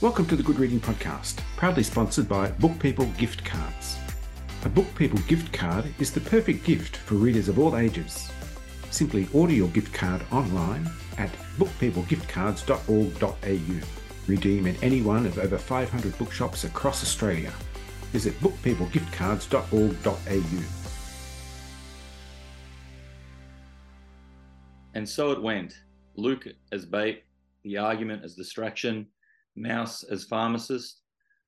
Welcome 0.00 0.26
to 0.26 0.36
the 0.36 0.44
Good 0.44 0.60
Reading 0.60 0.78
Podcast, 0.78 1.38
proudly 1.56 1.82
sponsored 1.82 2.28
by 2.28 2.52
Book 2.52 2.78
People 2.78 3.06
Gift 3.18 3.44
Cards. 3.44 3.98
A 4.64 4.68
Book 4.68 4.86
People 4.94 5.18
gift 5.26 5.52
card 5.52 5.86
is 5.98 6.12
the 6.12 6.20
perfect 6.20 6.62
gift 6.62 6.98
for 6.98 7.16
readers 7.16 7.48
of 7.48 7.58
all 7.58 7.76
ages. 7.76 8.30
Simply 8.92 9.26
order 9.32 9.52
your 9.52 9.66
gift 9.70 9.92
card 9.92 10.22
online 10.30 10.88
at 11.16 11.32
bookpeoplegiftcards.org.au. 11.58 13.86
Redeem 14.28 14.68
at 14.68 14.80
any 14.84 15.02
one 15.02 15.26
of 15.26 15.36
over 15.36 15.58
500 15.58 16.16
bookshops 16.16 16.62
across 16.62 17.02
Australia. 17.02 17.52
Visit 18.12 18.38
bookpeoplegiftcards.org.au. 18.38 20.62
And 24.94 25.08
so 25.08 25.32
it 25.32 25.42
went. 25.42 25.82
Luke 26.14 26.46
as 26.70 26.86
bait, 26.86 27.24
the 27.64 27.78
argument 27.78 28.22
as 28.22 28.36
distraction, 28.36 29.08
Mouse 29.60 30.04
as 30.04 30.24
pharmacist, 30.24 31.02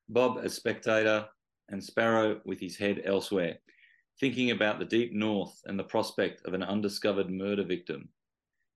Bob 0.08 0.40
as 0.42 0.54
spectator, 0.54 1.26
and 1.68 1.82
Sparrow 1.82 2.40
with 2.44 2.58
his 2.58 2.76
head 2.76 3.02
elsewhere, 3.04 3.58
thinking 4.18 4.50
about 4.50 4.78
the 4.78 4.84
deep 4.84 5.12
north 5.12 5.60
and 5.66 5.78
the 5.78 5.84
prospect 5.84 6.44
of 6.44 6.54
an 6.54 6.62
undiscovered 6.62 7.30
murder 7.30 7.64
victim. 7.64 8.08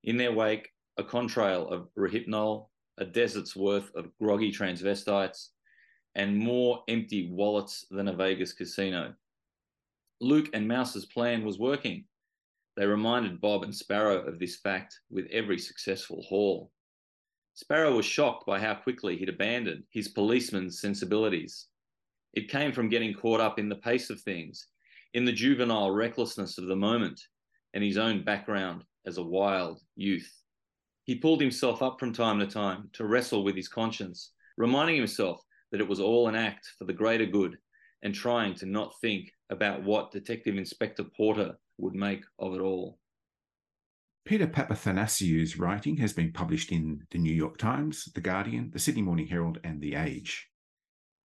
In 0.05 0.17
their 0.17 0.33
wake, 0.33 0.71
a 0.97 1.03
contrail 1.03 1.71
of 1.73 1.89
Rohypnol, 1.99 2.69
a 2.99 3.05
desert's 3.05 3.57
worth 3.57 3.91
of 3.95 4.17
groggy 4.21 4.53
transvestites, 4.53 5.49
and 6.15 6.37
more 6.37 6.85
empty 6.89 7.29
wallets 7.31 7.85
than 7.91 8.09
a 8.09 8.13
Vegas 8.13 8.53
casino. 8.53 9.15
Luke 10.21 10.49
and 10.53 10.69
Mouse's 10.69 11.07
plan 11.07 11.45
was 11.45 11.59
working. 11.59 12.05
They 12.77 12.87
reminded 12.87 13.41
Bob 13.41 13.65
and 13.65 13.75
Sparrow 13.75 14.25
of 14.27 14.39
this 14.39 14.57
fact 14.57 15.01
with 15.11 15.27
every 15.33 15.59
successful 15.59 16.23
haul. 16.23 16.71
Sparrow 17.57 17.95
was 17.95 18.05
shocked 18.05 18.45
by 18.47 18.59
how 18.59 18.75
quickly 18.75 19.17
he'd 19.17 19.29
abandoned 19.29 19.85
his 19.91 20.09
policeman's 20.09 20.81
sensibilities. 20.81 21.69
It 22.33 22.51
came 22.51 22.73
from 22.73 22.89
getting 22.89 23.15
caught 23.15 23.41
up 23.41 23.61
in 23.61 23.69
the 23.69 23.77
pace 23.77 24.11
of 24.11 24.21
things, 24.21 24.67
in 25.15 25.25
the 25.25 25.33
juvenile 25.33 25.93
recklessness 25.93 26.59
of 26.59 26.67
the 26.67 26.75
moment, 26.75 27.21
and 27.73 27.85
his 27.85 27.97
own 27.97 28.25
background 28.25 28.83
as 29.07 29.19
a 29.19 29.23
wild 29.23 29.81
youth. 29.95 30.43
He 31.05 31.15
pulled 31.15 31.41
himself 31.41 31.81
up 31.81 32.01
from 32.01 32.13
time 32.13 32.41
to 32.41 32.47
time 32.49 32.91
to 32.95 33.07
wrestle 33.07 33.45
with 33.45 33.55
his 33.55 33.69
conscience, 33.69 34.33
reminding 34.57 34.97
himself 34.97 35.41
that 35.71 35.81
it 35.81 35.89
was 35.89 36.01
all 36.01 36.27
an 36.27 36.35
act 36.35 36.73
for 36.77 36.87
the 36.87 36.93
greater 36.93 37.27
good 37.27 37.57
and 38.03 38.13
trying 38.13 38.55
to 38.55 38.67
not 38.67 39.01
think 39.01 39.31
about 39.51 39.85
what 39.85 40.11
Detective 40.11 40.57
Inspector 40.57 41.05
Porter 41.17 41.57
would 41.79 41.95
make 41.95 42.25
of 42.41 42.55
it 42.55 42.61
all. 42.61 42.99
Peter 44.25 44.47
Papathanasiou's 44.47 45.59
writing 45.59 45.99
has 45.99 46.15
been 46.15 46.33
published 46.33 46.73
in 46.73 47.03
the 47.11 47.19
New 47.19 47.33
York 47.33 47.59
Times, 47.59 48.07
The 48.15 48.23
Guardian, 48.23 48.71
the 48.73 48.79
Sydney 48.79 49.03
Morning 49.03 49.27
Herald, 49.27 49.59
and 49.63 49.83
The 49.83 49.97
Age. 49.97 50.49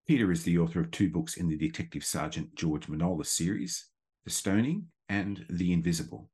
Peter 0.05 0.29
is 0.33 0.43
the 0.43 0.57
author 0.57 0.81
of 0.81 0.91
two 0.91 1.09
books 1.09 1.37
in 1.37 1.47
the 1.47 1.55
Detective 1.55 2.03
Sergeant 2.03 2.53
George 2.55 2.87
Manolis 2.87 3.27
series, 3.27 3.85
The 4.25 4.31
Stoning 4.31 4.87
and 5.07 5.45
The 5.49 5.71
Invisible. 5.71 6.29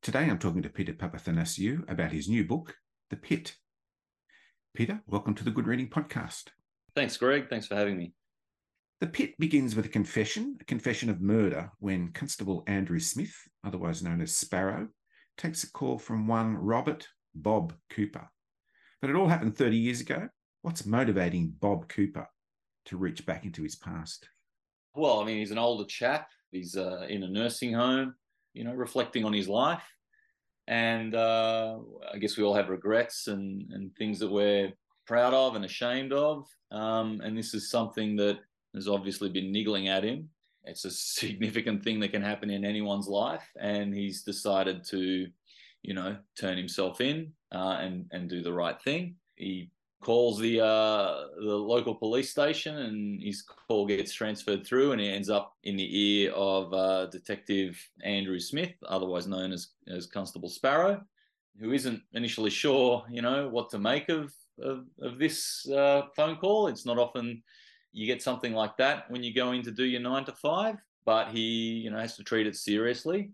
Today 0.00 0.30
I'm 0.30 0.38
talking 0.38 0.62
to 0.62 0.68
Peter 0.68 0.92
Papathanasiou 0.92 1.90
about 1.90 2.12
his 2.12 2.28
new 2.28 2.44
book, 2.44 2.76
The 3.10 3.16
Pit. 3.16 3.56
Peter, 4.76 5.02
welcome 5.08 5.34
to 5.34 5.42
the 5.42 5.50
Good 5.50 5.66
Reading 5.66 5.90
Podcast. 5.90 6.50
Thanks, 6.94 7.16
Greg. 7.16 7.48
Thanks 7.50 7.66
for 7.66 7.74
having 7.74 7.98
me. 7.98 8.14
The 9.00 9.08
Pit 9.08 9.34
begins 9.40 9.74
with 9.74 9.86
a 9.86 9.88
confession, 9.88 10.56
a 10.60 10.64
confession 10.66 11.10
of 11.10 11.20
murder, 11.20 11.72
when 11.80 12.12
Constable 12.12 12.62
Andrew 12.68 13.00
Smith, 13.00 13.34
otherwise 13.64 14.04
known 14.04 14.20
as 14.20 14.36
Sparrow, 14.36 14.86
takes 15.36 15.64
a 15.64 15.70
call 15.70 15.98
from 15.98 16.26
one 16.26 16.56
Robert 16.56 17.08
Bob 17.34 17.72
Cooper. 17.90 18.28
But 19.00 19.10
it 19.10 19.16
all 19.16 19.28
happened 19.28 19.56
30 19.56 19.76
years 19.76 20.00
ago. 20.00 20.28
What's 20.62 20.86
motivating 20.86 21.54
Bob 21.60 21.88
Cooper 21.88 22.26
to 22.86 22.96
reach 22.96 23.26
back 23.26 23.44
into 23.44 23.62
his 23.62 23.76
past? 23.76 24.28
Well, 24.94 25.20
I 25.20 25.24
mean, 25.24 25.38
he's 25.38 25.50
an 25.50 25.58
older 25.58 25.84
chap. 25.84 26.28
He's 26.50 26.76
uh, 26.76 27.06
in 27.08 27.22
a 27.22 27.28
nursing 27.28 27.74
home, 27.74 28.14
you 28.52 28.64
know, 28.64 28.72
reflecting 28.72 29.24
on 29.24 29.32
his 29.32 29.48
life. 29.48 29.84
And 30.66 31.14
uh, 31.14 31.78
I 32.12 32.18
guess 32.18 32.36
we 32.36 32.44
all 32.44 32.54
have 32.54 32.70
regrets 32.70 33.26
and, 33.26 33.70
and 33.72 33.94
things 33.96 34.18
that 34.20 34.30
we're 34.30 34.72
proud 35.06 35.34
of 35.34 35.56
and 35.56 35.64
ashamed 35.64 36.12
of. 36.12 36.46
Um, 36.70 37.20
and 37.22 37.36
this 37.36 37.52
is 37.52 37.70
something 37.70 38.16
that 38.16 38.38
has 38.74 38.88
obviously 38.88 39.28
been 39.28 39.52
niggling 39.52 39.88
at 39.88 40.04
him 40.04 40.30
it's 40.66 40.84
a 40.84 40.90
significant 40.90 41.82
thing 41.82 42.00
that 42.00 42.12
can 42.12 42.22
happen 42.22 42.50
in 42.50 42.64
anyone's 42.64 43.08
life, 43.08 43.48
and 43.60 43.94
he's 43.94 44.22
decided 44.22 44.84
to, 44.84 45.28
you 45.82 45.94
know, 45.94 46.16
turn 46.38 46.56
himself 46.56 47.00
in 47.00 47.32
uh, 47.52 47.78
and 47.80 48.06
and 48.12 48.28
do 48.28 48.42
the 48.42 48.52
right 48.52 48.80
thing. 48.80 49.16
He 49.36 49.70
calls 50.00 50.38
the 50.38 50.60
uh, 50.60 51.26
the 51.36 51.56
local 51.56 51.94
police 51.94 52.30
station, 52.30 52.76
and 52.76 53.22
his 53.22 53.42
call 53.42 53.86
gets 53.86 54.12
transferred 54.12 54.66
through, 54.66 54.92
and 54.92 55.00
he 55.00 55.08
ends 55.08 55.30
up 55.30 55.54
in 55.64 55.76
the 55.76 55.98
ear 55.98 56.32
of 56.32 56.72
uh, 56.72 57.06
Detective 57.06 57.80
Andrew 58.02 58.38
Smith, 58.38 58.74
otherwise 58.86 59.26
known 59.26 59.52
as 59.52 59.68
as 59.88 60.06
Constable 60.06 60.48
Sparrow, 60.48 61.02
who 61.60 61.72
isn't 61.72 62.02
initially 62.12 62.50
sure, 62.50 63.04
you 63.10 63.22
know, 63.22 63.48
what 63.48 63.70
to 63.70 63.78
make 63.78 64.08
of 64.08 64.32
of, 64.62 64.84
of 65.00 65.18
this 65.18 65.68
uh, 65.70 66.02
phone 66.14 66.36
call. 66.36 66.68
It's 66.68 66.86
not 66.86 66.98
often 66.98 67.42
you 67.94 68.06
get 68.06 68.22
something 68.22 68.52
like 68.52 68.76
that 68.76 69.08
when 69.10 69.22
you 69.22 69.32
go 69.32 69.52
in 69.52 69.62
to 69.62 69.70
do 69.70 69.84
your 69.84 70.00
nine 70.00 70.24
to 70.24 70.32
five, 70.32 70.76
but 71.06 71.28
he, 71.28 71.40
you 71.84 71.90
know, 71.90 71.98
has 71.98 72.16
to 72.16 72.24
treat 72.24 72.46
it 72.46 72.56
seriously 72.56 73.30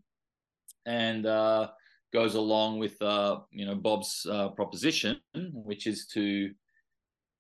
and 0.87 1.25
uh, 1.25 1.69
goes 2.13 2.35
along 2.35 2.79
with, 2.79 3.01
uh, 3.01 3.41
you 3.51 3.65
know, 3.65 3.75
Bob's 3.75 4.27
uh, 4.31 4.51
proposition, 4.51 5.19
which 5.53 5.87
is 5.87 6.07
to 6.09 6.53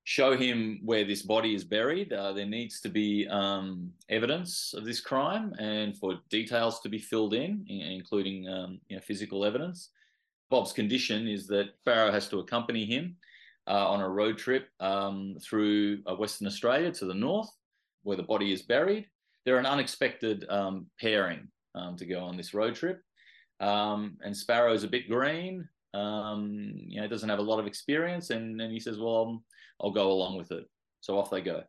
show 0.04 0.34
him 0.34 0.80
where 0.82 1.04
this 1.04 1.22
body 1.22 1.54
is 1.54 1.62
buried. 1.62 2.12
Uh, 2.12 2.32
there 2.32 2.46
needs 2.46 2.80
to 2.80 2.88
be 2.88 3.28
um, 3.28 3.92
evidence 4.08 4.72
of 4.74 4.84
this 4.86 5.00
crime 5.00 5.52
and 5.58 5.96
for 5.98 6.20
details 6.30 6.80
to 6.80 6.88
be 6.88 6.98
filled 6.98 7.34
in, 7.34 7.64
including, 7.68 8.48
um, 8.48 8.80
you 8.88 8.96
know, 8.96 9.02
physical 9.02 9.44
evidence. 9.44 9.90
Bob's 10.48 10.72
condition 10.72 11.28
is 11.28 11.46
that 11.48 11.74
Sparrow 11.82 12.10
has 12.10 12.28
to 12.28 12.38
accompany 12.38 12.86
him 12.86 13.16
uh, 13.66 13.88
on 13.88 14.00
a 14.00 14.08
road 14.08 14.38
trip 14.38 14.68
um, 14.80 15.36
through 15.42 16.02
uh, 16.06 16.14
Western 16.14 16.46
Australia 16.46 16.90
to 16.92 17.06
the 17.06 17.14
north, 17.14 17.50
where 18.02 18.16
the 18.16 18.22
body 18.22 18.52
is 18.52 18.62
buried. 18.62 19.06
They're 19.44 19.58
an 19.58 19.66
unexpected 19.66 20.46
um, 20.48 20.86
pairing 21.00 21.48
um, 21.74 21.96
to 21.96 22.06
go 22.06 22.20
on 22.20 22.36
this 22.36 22.54
road 22.54 22.74
trip. 22.74 23.00
Um, 23.60 24.16
and 24.24 24.36
Sparrow's 24.36 24.84
a 24.84 24.88
bit 24.88 25.08
green, 25.08 25.68
um, 25.94 26.72
you 26.74 27.00
know, 27.00 27.08
doesn't 27.08 27.28
have 27.28 27.38
a 27.38 27.42
lot 27.42 27.60
of 27.60 27.66
experience, 27.66 28.30
and, 28.30 28.60
he 28.60 28.80
says, 28.80 28.98
"Well, 28.98 29.42
I'll 29.80 29.90
go 29.90 30.10
along 30.10 30.36
with 30.36 30.50
it." 30.52 30.64
So 31.00 31.18
off 31.18 31.30
they 31.30 31.40
go. 31.40 31.62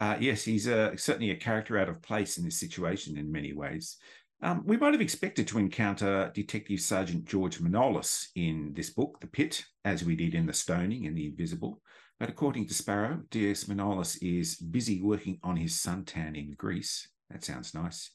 Uh, 0.00 0.16
yes, 0.18 0.42
he's 0.42 0.66
uh, 0.66 0.96
certainly 0.96 1.30
a 1.30 1.36
character 1.36 1.78
out 1.78 1.88
of 1.88 2.00
place 2.00 2.38
in 2.38 2.44
this 2.44 2.58
situation 2.58 3.18
in 3.18 3.30
many 3.30 3.52
ways. 3.52 3.98
Um, 4.42 4.62
we 4.64 4.78
might 4.78 4.94
have 4.94 5.02
expected 5.02 5.46
to 5.48 5.58
encounter 5.58 6.30
Detective 6.34 6.80
Sergeant 6.80 7.26
George 7.26 7.58
Manolis 7.58 8.28
in 8.34 8.72
this 8.74 8.88
book, 8.88 9.18
The 9.20 9.26
Pit, 9.26 9.64
as 9.84 10.02
we 10.02 10.16
did 10.16 10.34
in 10.34 10.46
The 10.46 10.54
Stoning 10.54 11.06
and 11.06 11.16
The 11.16 11.26
Invisible. 11.26 11.82
But 12.18 12.30
according 12.30 12.66
to 12.68 12.74
Sparrow, 12.74 13.20
D.S. 13.30 13.64
Manolis 13.64 14.16
is 14.22 14.56
busy 14.56 15.02
working 15.02 15.38
on 15.42 15.56
his 15.56 15.74
suntan 15.74 16.38
in 16.38 16.52
Greece. 16.52 17.08
That 17.30 17.44
sounds 17.44 17.74
nice. 17.74 18.12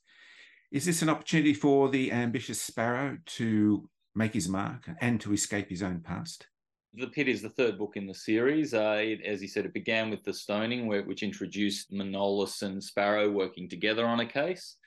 Is 0.72 0.86
this 0.86 1.04
an 1.04 1.10
opportunity 1.10 1.54
for 1.54 1.90
the 1.90 2.12
ambitious 2.12 2.60
Sparrow 2.60 3.20
to 3.38 3.88
make 4.16 4.34
his 4.34 4.50
mark 4.50 4.90
and 5.02 5.22
to 5.22 5.32
escape 5.32 5.70
his 5.70 5.84
own 5.84 6.00
past? 6.00 6.48
The 6.96 7.08
Pit 7.08 7.28
is 7.28 7.44
the 7.44 7.50
third 7.50 7.78
book 7.78 7.98
in 7.98 8.08
the 8.08 8.14
series. 8.16 8.74
Uh, 8.74 8.98
it, 9.00 9.22
as 9.24 9.42
he 9.42 9.48
said, 9.48 9.66
it 9.66 9.74
began 9.74 10.10
with 10.10 10.24
The 10.24 10.34
Stoning, 10.34 10.88
where, 10.88 11.04
which 11.04 11.22
introduced 11.22 11.92
Manolis 11.92 12.64
and 12.64 12.84
Sparrow 12.84 13.30
working 13.30 13.70
together 13.70 14.08
on 14.08 14.22
a 14.22 14.26
case. 14.26 14.78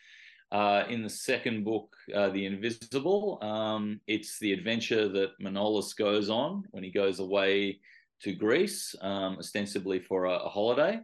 Uh, 0.50 0.84
in 0.88 1.02
the 1.02 1.10
second 1.10 1.64
book, 1.64 1.94
uh, 2.14 2.30
The 2.30 2.46
Invisible, 2.46 3.38
um, 3.42 4.00
it's 4.06 4.38
the 4.38 4.52
adventure 4.52 5.08
that 5.08 5.38
Manolis 5.40 5.94
goes 5.94 6.30
on 6.30 6.64
when 6.70 6.82
he 6.82 6.90
goes 6.90 7.20
away 7.20 7.80
to 8.22 8.32
Greece, 8.32 8.94
um, 9.02 9.36
ostensibly 9.38 10.00
for 10.00 10.24
a, 10.24 10.32
a 10.32 10.48
holiday. 10.48 11.00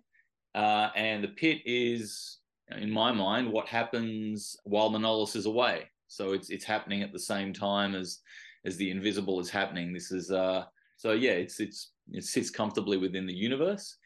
Uh, 0.54 0.88
and 0.96 1.22
the 1.22 1.28
pit 1.28 1.60
is, 1.66 2.38
in 2.70 2.90
my 2.90 3.12
mind, 3.12 3.52
what 3.52 3.68
happens 3.68 4.56
while 4.64 4.90
Manolis 4.90 5.36
is 5.36 5.46
away. 5.46 5.90
So 6.08 6.32
it's 6.32 6.48
it's 6.50 6.64
happening 6.64 7.02
at 7.02 7.12
the 7.12 7.18
same 7.18 7.52
time 7.52 7.94
as 7.94 8.20
as 8.64 8.76
the 8.76 8.90
invisible 8.90 9.40
is 9.40 9.50
happening. 9.50 9.92
This 9.92 10.12
is 10.12 10.30
uh, 10.30 10.64
so 10.96 11.12
yeah, 11.12 11.32
it's 11.32 11.60
it's 11.60 11.92
it 12.12 12.24
sits 12.24 12.50
comfortably 12.50 12.96
within 12.96 13.26
the 13.26 13.34
universe. 13.34 13.96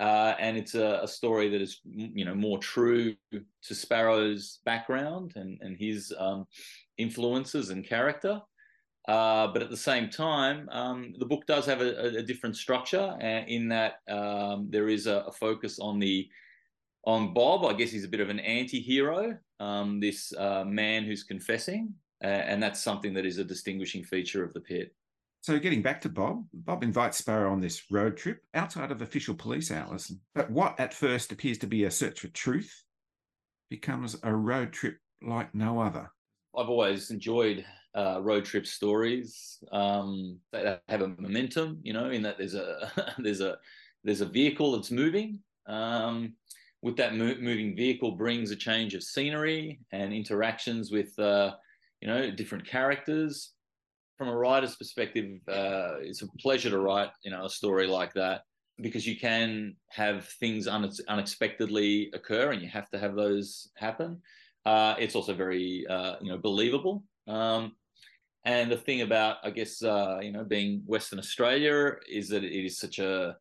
Uh, 0.00 0.34
and 0.38 0.56
it's 0.56 0.74
a, 0.74 1.00
a, 1.02 1.08
story 1.08 1.48
that 1.48 1.60
is, 1.60 1.80
you 1.84 2.24
know, 2.24 2.34
more 2.34 2.58
true 2.58 3.14
to 3.30 3.74
Sparrow's 3.74 4.58
background 4.64 5.32
and 5.36 5.58
and 5.60 5.76
his 5.76 6.12
um, 6.18 6.46
influences 6.98 7.70
and 7.70 7.86
character. 7.86 8.40
Uh, 9.08 9.48
but 9.48 9.62
at 9.62 9.70
the 9.70 9.76
same 9.76 10.08
time, 10.08 10.68
um, 10.70 11.12
the 11.18 11.26
book 11.26 11.44
does 11.46 11.66
have 11.66 11.80
a, 11.80 12.18
a 12.18 12.22
different 12.22 12.56
structure 12.56 13.16
uh, 13.20 13.44
in 13.46 13.68
that 13.68 13.94
um, 14.08 14.68
there 14.70 14.88
is 14.88 15.06
a, 15.06 15.24
a, 15.26 15.32
focus 15.32 15.80
on 15.80 15.98
the 15.98 16.28
on 17.04 17.34
Bob. 17.34 17.64
I 17.64 17.72
guess 17.72 17.90
he's 17.90 18.04
a 18.04 18.08
bit 18.08 18.20
of 18.20 18.30
an 18.30 18.38
anti-hero, 18.38 19.36
um, 19.58 19.98
this 19.98 20.32
uh, 20.38 20.64
man 20.64 21.04
who's 21.04 21.24
confessing, 21.24 21.92
and 22.20 22.62
that's 22.62 22.80
something 22.80 23.12
that 23.14 23.26
is 23.26 23.38
a 23.38 23.44
distinguishing 23.44 24.04
feature 24.04 24.44
of 24.44 24.52
the 24.52 24.60
pit. 24.60 24.94
So, 25.42 25.58
getting 25.58 25.82
back 25.82 26.00
to 26.02 26.08
Bob, 26.08 26.44
Bob 26.54 26.84
invites 26.84 27.18
Sparrow 27.18 27.50
on 27.50 27.60
this 27.60 27.82
road 27.90 28.16
trip 28.16 28.42
outside 28.54 28.92
of 28.92 29.02
official 29.02 29.34
police 29.34 29.72
hours. 29.72 30.12
But 30.36 30.48
what 30.48 30.78
at 30.78 30.94
first 30.94 31.32
appears 31.32 31.58
to 31.58 31.66
be 31.66 31.82
a 31.82 31.90
search 31.90 32.20
for 32.20 32.28
truth 32.28 32.84
becomes 33.68 34.16
a 34.22 34.32
road 34.32 34.72
trip 34.72 34.98
like 35.20 35.52
no 35.52 35.80
other. 35.80 36.08
I've 36.56 36.68
always 36.68 37.10
enjoyed 37.10 37.64
uh, 37.92 38.20
road 38.22 38.44
trip 38.44 38.68
stories. 38.68 39.58
Um, 39.72 40.38
they 40.52 40.78
have 40.88 41.02
a 41.02 41.08
momentum, 41.08 41.80
you 41.82 41.92
know, 41.92 42.10
in 42.10 42.22
that 42.22 42.38
there's 42.38 42.54
a 42.54 42.92
there's 43.18 43.40
a 43.40 43.56
there's 44.04 44.20
a 44.20 44.26
vehicle 44.26 44.72
that's 44.72 44.92
moving. 44.92 45.40
Um, 45.66 46.34
with 46.82 46.96
that 46.98 47.16
mo- 47.16 47.36
moving 47.40 47.74
vehicle 47.74 48.12
brings 48.12 48.52
a 48.52 48.56
change 48.56 48.94
of 48.94 49.02
scenery 49.02 49.80
and 49.90 50.12
interactions 50.12 50.92
with 50.92 51.18
uh, 51.18 51.56
you 52.00 52.06
know 52.06 52.30
different 52.30 52.64
characters 52.64 53.51
from 54.22 54.32
a 54.32 54.36
writer's 54.36 54.76
perspective, 54.76 55.40
uh, 55.48 55.98
it's 56.00 56.22
a 56.22 56.28
pleasure 56.38 56.70
to 56.70 56.78
write, 56.78 57.10
you 57.24 57.30
know, 57.32 57.44
a 57.44 57.50
story 57.50 57.88
like 57.88 58.12
that 58.14 58.42
because 58.80 59.04
you 59.04 59.18
can 59.18 59.74
have 59.90 60.28
things 60.40 60.68
un- 60.68 60.92
unexpectedly 61.08 62.08
occur, 62.14 62.52
and 62.52 62.62
you 62.62 62.68
have 62.68 62.88
to 62.90 63.00
have 63.00 63.16
those 63.16 63.72
happen. 63.76 64.20
Uh, 64.64 64.94
it's 64.96 65.16
also 65.16 65.34
very, 65.34 65.84
uh, 65.88 66.14
you 66.20 66.30
know, 66.30 66.38
believable. 66.38 67.02
Um, 67.26 67.72
and 68.44 68.70
the 68.70 68.76
thing 68.76 69.00
about, 69.00 69.38
I 69.42 69.50
guess, 69.50 69.82
uh, 69.82 70.20
you 70.22 70.30
know, 70.30 70.44
being 70.44 70.82
Western 70.86 71.18
Australia 71.18 71.96
is 72.08 72.28
that 72.28 72.44
it 72.44 72.64
is 72.64 72.78
such 72.78 73.00
a 73.00 73.36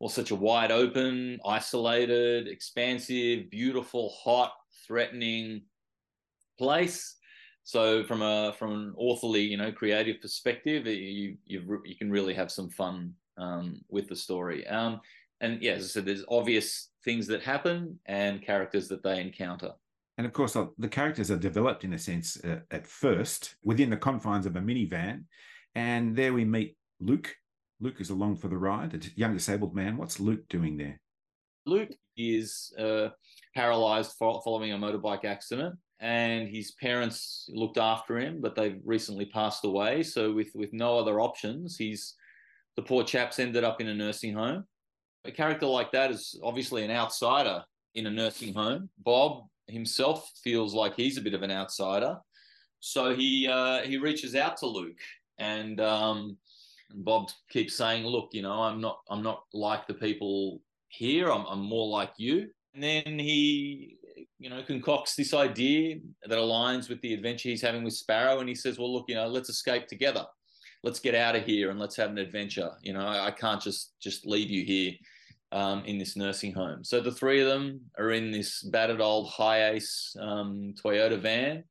well, 0.00 0.10
such 0.10 0.32
a 0.32 0.34
wide 0.34 0.72
open, 0.72 1.38
isolated, 1.46 2.48
expansive, 2.48 3.50
beautiful, 3.50 4.10
hot, 4.10 4.52
threatening 4.84 5.62
place 6.58 7.15
so 7.66 8.04
from 8.04 8.22
a 8.22 8.54
from 8.56 8.72
an 8.72 8.94
authorly, 8.96 9.40
you 9.40 9.56
know, 9.56 9.72
creative 9.72 10.20
perspective, 10.20 10.86
you 10.86 11.36
you 11.44 11.82
you 11.84 11.96
can 11.96 12.12
really 12.12 12.32
have 12.32 12.52
some 12.52 12.70
fun 12.70 13.12
um, 13.38 13.80
with 13.88 14.08
the 14.08 14.14
story. 14.14 14.64
Um, 14.68 15.00
and 15.40 15.60
yeah, 15.60 15.72
as 15.72 15.82
I 15.82 15.88
said, 15.88 16.06
there's 16.06 16.24
obvious 16.28 16.90
things 17.04 17.26
that 17.26 17.42
happen 17.42 17.98
and 18.06 18.40
characters 18.40 18.86
that 18.86 19.02
they 19.02 19.20
encounter. 19.20 19.72
And 20.16 20.28
of 20.28 20.32
course, 20.32 20.54
uh, 20.54 20.66
the 20.78 20.86
characters 20.86 21.28
are 21.32 21.36
developed 21.36 21.82
in 21.82 21.92
a 21.94 21.98
sense 21.98 22.36
uh, 22.44 22.60
at 22.70 22.86
first 22.86 23.56
within 23.64 23.90
the 23.90 23.96
confines 23.96 24.46
of 24.46 24.54
a 24.54 24.60
minivan. 24.60 25.24
And 25.74 26.14
there 26.14 26.32
we 26.32 26.44
meet 26.44 26.76
Luke. 27.00 27.34
Luke 27.80 28.00
is 28.00 28.10
along 28.10 28.36
for 28.36 28.46
the 28.46 28.56
ride, 28.56 28.94
a 28.94 29.20
young 29.20 29.34
disabled 29.34 29.74
man. 29.74 29.96
What's 29.96 30.20
Luke 30.20 30.48
doing 30.48 30.76
there? 30.76 31.00
Luke 31.66 31.90
is 32.16 32.72
uh, 32.78 33.08
paralyzed 33.56 34.12
following 34.16 34.72
a 34.72 34.78
motorbike 34.78 35.24
accident 35.24 35.74
and 36.00 36.48
his 36.48 36.72
parents 36.72 37.48
looked 37.48 37.78
after 37.78 38.18
him, 38.18 38.40
but 38.40 38.54
they've 38.54 38.80
recently 38.84 39.26
passed 39.26 39.64
away. 39.64 40.02
So 40.02 40.32
with 40.32 40.50
with 40.54 40.72
no 40.72 40.98
other 40.98 41.20
options, 41.20 41.76
he's 41.76 42.14
the 42.76 42.82
poor 42.82 43.04
chap's 43.04 43.38
ended 43.38 43.64
up 43.64 43.80
in 43.80 43.88
a 43.88 43.94
nursing 43.94 44.34
home. 44.34 44.64
A 45.24 45.32
character 45.32 45.66
like 45.66 45.90
that 45.92 46.10
is 46.10 46.38
obviously 46.42 46.84
an 46.84 46.90
outsider 46.90 47.64
in 47.94 48.06
a 48.06 48.10
nursing 48.10 48.52
home. 48.52 48.90
Bob 48.98 49.44
himself 49.68 50.30
feels 50.44 50.74
like 50.74 50.94
he's 50.94 51.16
a 51.16 51.22
bit 51.22 51.34
of 51.34 51.42
an 51.42 51.50
outsider, 51.50 52.18
so 52.80 53.14
he 53.14 53.48
uh, 53.48 53.82
he 53.82 53.96
reaches 53.96 54.34
out 54.34 54.58
to 54.58 54.66
Luke, 54.66 55.00
and 55.38 55.80
um, 55.80 56.36
Bob 56.94 57.30
keeps 57.48 57.74
saying, 57.74 58.04
"Look, 58.04 58.30
you 58.32 58.42
know, 58.42 58.52
I'm 58.52 58.80
not 58.80 59.00
I'm 59.08 59.22
not 59.22 59.44
like 59.54 59.86
the 59.86 59.94
people 59.94 60.60
here. 60.88 61.30
I'm, 61.30 61.46
I'm 61.46 61.62
more 61.62 61.88
like 61.88 62.12
you." 62.18 62.50
And 62.74 62.82
then 62.82 63.18
he 63.18 63.96
you 64.38 64.50
know, 64.50 64.62
concocts 64.62 65.14
this 65.14 65.34
idea 65.34 65.96
that 66.24 66.38
aligns 66.38 66.88
with 66.88 67.00
the 67.00 67.14
adventure 67.14 67.48
he's 67.48 67.62
having 67.62 67.84
with 67.84 67.94
Sparrow. 67.94 68.40
And 68.40 68.48
he 68.48 68.54
says, 68.54 68.78
well, 68.78 68.92
look, 68.92 69.06
you 69.08 69.14
know, 69.14 69.26
let's 69.26 69.48
escape 69.48 69.86
together. 69.86 70.24
Let's 70.82 71.00
get 71.00 71.14
out 71.14 71.36
of 71.36 71.44
here 71.44 71.70
and 71.70 71.80
let's 71.80 71.96
have 71.96 72.10
an 72.10 72.18
adventure. 72.18 72.70
You 72.82 72.92
know, 72.94 73.00
I, 73.00 73.28
I 73.28 73.30
can't 73.30 73.62
just 73.62 73.94
just 74.00 74.26
leave 74.26 74.50
you 74.50 74.64
here 74.64 74.92
um, 75.52 75.84
in 75.84 75.98
this 75.98 76.16
nursing 76.16 76.52
home. 76.52 76.84
So 76.84 77.00
the 77.00 77.12
three 77.12 77.40
of 77.40 77.48
them 77.48 77.80
are 77.98 78.12
in 78.12 78.30
this 78.30 78.62
battered 78.62 79.00
old 79.00 79.30
HiAce 79.30 80.16
um, 80.20 80.74
Toyota 80.82 81.18
van. 81.18 81.64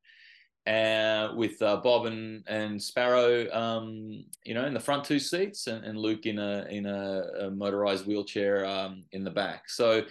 Uh, 0.68 1.32
with 1.36 1.62
uh, 1.62 1.76
Bob 1.78 2.08
and, 2.08 2.44
and 2.48 2.82
Sparrow, 2.82 3.48
um, 3.52 4.26
you 4.44 4.56
know, 4.56 4.66
in 4.66 4.74
the 4.74 4.80
front 4.80 5.04
two 5.04 5.20
seats, 5.20 5.68
and, 5.68 5.86
and 5.86 5.96
Luke 5.96 6.26
in 6.26 6.40
a 6.40 6.66
in 6.72 6.88
a, 6.88 7.22
a 7.42 7.52
motorized 7.52 8.08
wheelchair 8.08 8.66
um, 8.66 9.04
in 9.12 9.24
the 9.24 9.30
back. 9.30 9.70
So 9.70 10.02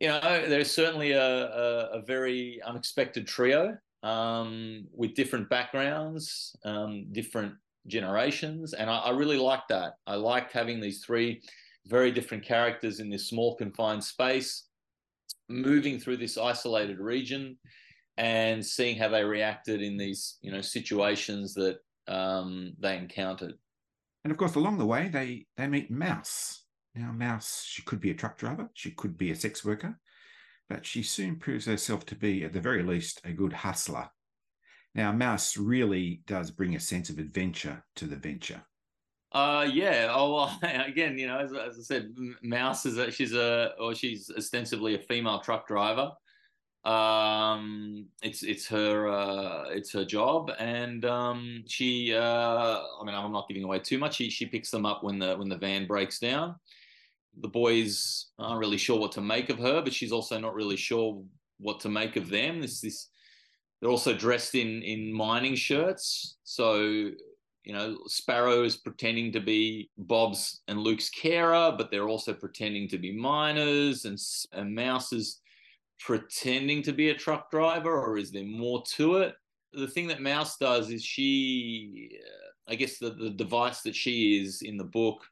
you 0.00 0.08
know, 0.08 0.48
there's 0.48 0.70
certainly 0.70 1.12
a, 1.12 1.22
a, 1.22 1.98
a 1.98 2.02
very 2.02 2.60
unexpected 2.64 3.26
trio 3.26 3.76
um, 4.02 4.86
with 4.92 5.14
different 5.14 5.48
backgrounds, 5.48 6.56
um, 6.64 7.06
different 7.12 7.54
generations, 7.86 8.74
and 8.74 8.90
I, 8.90 8.98
I 8.98 9.10
really 9.10 9.38
like 9.38 9.66
that. 9.68 9.94
I 10.06 10.14
liked 10.14 10.52
having 10.52 10.80
these 10.80 11.04
three 11.04 11.42
very 11.86 12.10
different 12.12 12.44
characters 12.44 13.00
in 13.00 13.10
this 13.10 13.28
small 13.28 13.56
confined 13.56 14.04
space, 14.04 14.66
moving 15.48 15.98
through 15.98 16.16
this 16.16 16.38
isolated 16.38 16.98
region, 16.98 17.58
and 18.16 18.64
seeing 18.64 18.96
how 18.96 19.08
they 19.08 19.24
reacted 19.24 19.82
in 19.82 19.96
these 19.96 20.38
you 20.42 20.52
know 20.52 20.60
situations 20.60 21.54
that 21.54 21.78
um, 22.08 22.72
they 22.78 22.96
encountered. 22.96 23.54
And 24.24 24.30
of 24.30 24.36
course, 24.36 24.54
along 24.54 24.78
the 24.78 24.86
way, 24.86 25.08
they 25.08 25.46
they 25.56 25.66
meet 25.66 25.90
Mouse, 25.90 26.61
now, 26.94 27.10
Mouse, 27.10 27.64
she 27.66 27.82
could 27.82 28.00
be 28.00 28.10
a 28.10 28.14
truck 28.14 28.36
driver, 28.36 28.68
she 28.74 28.90
could 28.90 29.16
be 29.16 29.30
a 29.30 29.36
sex 29.36 29.64
worker, 29.64 29.98
but 30.68 30.84
she 30.84 31.02
soon 31.02 31.36
proves 31.36 31.64
herself 31.64 32.04
to 32.06 32.14
be, 32.14 32.44
at 32.44 32.52
the 32.52 32.60
very 32.60 32.82
least, 32.82 33.20
a 33.24 33.32
good 33.32 33.52
hustler. 33.52 34.10
Now, 34.94 35.10
Mouse 35.10 35.56
really 35.56 36.22
does 36.26 36.50
bring 36.50 36.76
a 36.76 36.80
sense 36.80 37.08
of 37.08 37.18
adventure 37.18 37.82
to 37.96 38.04
the 38.04 38.16
venture. 38.16 38.62
Uh, 39.32 39.66
yeah. 39.72 40.08
Oh, 40.10 40.34
well, 40.34 40.60
again, 40.86 41.16
you 41.16 41.26
know, 41.26 41.38
as, 41.38 41.52
as 41.54 41.78
I 41.78 41.82
said, 41.82 42.14
Mouse 42.42 42.84
is 42.84 42.98
a, 42.98 43.10
she's 43.10 43.32
a, 43.32 43.72
or 43.80 43.94
she's 43.94 44.30
ostensibly 44.36 44.94
a 44.94 44.98
female 44.98 45.40
truck 45.40 45.66
driver. 45.66 46.10
Um, 46.84 48.06
it's 48.22 48.42
it's 48.42 48.66
her 48.66 49.06
uh, 49.06 49.68
it's 49.68 49.92
her 49.92 50.04
job, 50.04 50.50
and 50.58 51.04
um, 51.04 51.62
she. 51.68 52.12
Uh, 52.12 52.80
I 53.00 53.04
mean, 53.04 53.14
I'm 53.14 53.30
not 53.30 53.46
giving 53.46 53.62
away 53.62 53.78
too 53.78 53.98
much. 53.98 54.16
She 54.16 54.28
she 54.28 54.46
picks 54.46 54.72
them 54.72 54.84
up 54.84 55.04
when 55.04 55.20
the 55.20 55.36
when 55.36 55.48
the 55.48 55.56
van 55.56 55.86
breaks 55.86 56.18
down 56.18 56.56
the 57.40 57.48
boys 57.48 58.26
aren't 58.38 58.60
really 58.60 58.76
sure 58.76 58.98
what 58.98 59.12
to 59.12 59.20
make 59.20 59.50
of 59.50 59.58
her, 59.58 59.82
but 59.82 59.94
she's 59.94 60.12
also 60.12 60.38
not 60.38 60.54
really 60.54 60.76
sure 60.76 61.22
what 61.58 61.80
to 61.80 61.88
make 61.88 62.16
of 62.16 62.28
them. 62.28 62.60
This 62.60 62.80
this 62.80 63.08
they're 63.80 63.90
also 63.90 64.14
dressed 64.14 64.54
in 64.54 64.82
in 64.82 65.12
mining 65.12 65.54
shirts, 65.54 66.36
so 66.44 66.82
you 66.82 67.72
know 67.72 67.98
Sparrow 68.06 68.64
is 68.64 68.76
pretending 68.76 69.32
to 69.32 69.40
be 69.40 69.90
Bob's 69.96 70.62
and 70.68 70.78
Luke's 70.78 71.10
carer, 71.10 71.74
but 71.76 71.90
they're 71.90 72.08
also 72.08 72.32
pretending 72.32 72.88
to 72.88 72.98
be 72.98 73.12
miners, 73.16 74.04
and 74.04 74.18
and 74.52 74.74
Mouse 74.74 75.12
is 75.12 75.40
pretending 75.98 76.82
to 76.82 76.92
be 76.92 77.10
a 77.10 77.14
truck 77.14 77.50
driver, 77.50 77.98
or 77.98 78.18
is 78.18 78.30
there 78.30 78.44
more 78.44 78.82
to 78.96 79.16
it? 79.16 79.34
The 79.72 79.88
thing 79.88 80.06
that 80.08 80.20
Mouse 80.20 80.58
does 80.58 80.90
is 80.90 81.02
she, 81.02 82.10
uh, 82.22 82.72
I 82.72 82.74
guess 82.74 82.98
the 82.98 83.10
the 83.10 83.30
device 83.30 83.80
that 83.82 83.96
she 83.96 84.42
is 84.42 84.60
in 84.62 84.76
the 84.76 84.84
book 84.84 85.24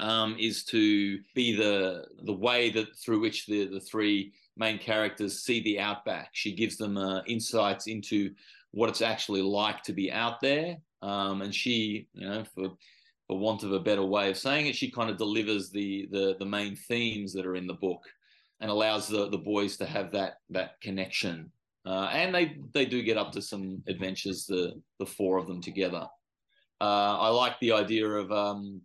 um, 0.00 0.34
is 0.38 0.64
to 0.64 1.18
be 1.34 1.54
the 1.54 2.04
the 2.24 2.32
way 2.32 2.70
that 2.70 2.96
through 2.98 3.20
which 3.20 3.46
the 3.46 3.66
the 3.66 3.80
three 3.80 4.32
main 4.56 4.78
characters 4.78 5.44
see 5.44 5.62
the 5.62 5.78
outback. 5.78 6.30
She 6.32 6.54
gives 6.54 6.76
them 6.76 6.96
uh, 6.96 7.22
insights 7.26 7.86
into 7.86 8.30
what 8.72 8.88
it's 8.88 9.02
actually 9.02 9.42
like 9.42 9.82
to 9.84 9.92
be 9.92 10.10
out 10.10 10.40
there, 10.40 10.76
um, 11.02 11.42
and 11.42 11.54
she, 11.54 12.08
you 12.14 12.28
know, 12.28 12.44
for 12.54 12.70
for 13.26 13.38
want 13.38 13.62
of 13.62 13.72
a 13.72 13.80
better 13.80 14.04
way 14.04 14.30
of 14.30 14.36
saying 14.36 14.66
it, 14.66 14.74
she 14.74 14.90
kind 14.90 15.10
of 15.10 15.18
delivers 15.18 15.70
the 15.70 16.08
the 16.10 16.36
the 16.38 16.46
main 16.46 16.74
themes 16.74 17.32
that 17.34 17.46
are 17.46 17.56
in 17.56 17.66
the 17.66 17.74
book, 17.74 18.02
and 18.60 18.70
allows 18.70 19.06
the 19.06 19.28
the 19.28 19.38
boys 19.38 19.76
to 19.76 19.86
have 19.86 20.10
that 20.12 20.38
that 20.48 20.80
connection. 20.80 21.52
Uh, 21.86 22.08
and 22.12 22.34
they 22.34 22.56
they 22.72 22.86
do 22.86 23.02
get 23.02 23.18
up 23.18 23.32
to 23.32 23.42
some 23.42 23.82
adventures, 23.86 24.46
the 24.46 24.80
the 24.98 25.06
four 25.06 25.36
of 25.36 25.46
them 25.46 25.60
together. 25.60 26.06
Uh, 26.80 27.18
I 27.18 27.28
like 27.28 27.60
the 27.60 27.72
idea 27.72 28.06
of 28.06 28.32
um, 28.32 28.80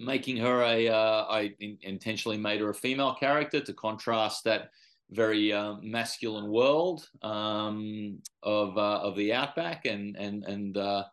making 0.00 0.38
her 0.38 0.62
a 0.62 0.88
uh, 0.88 1.26
I 1.28 1.54
in, 1.60 1.78
intentionally 1.82 2.38
made 2.38 2.60
her 2.60 2.70
a 2.70 2.74
female 2.74 3.14
character 3.14 3.60
to 3.60 3.72
contrast 3.74 4.44
that 4.44 4.70
very 5.10 5.52
uh, 5.52 5.74
masculine 5.82 6.50
world 6.50 7.08
um, 7.22 8.18
of 8.42 8.76
uh, 8.78 9.00
of 9.00 9.16
the 9.16 9.32
outback 9.32 9.84
and 9.84 10.16
and 10.16 10.44
and 10.44 10.76
uh, 10.76 11.04